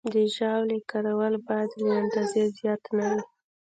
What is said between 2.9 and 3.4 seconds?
نه وي.